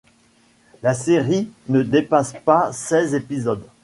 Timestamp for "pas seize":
2.43-3.13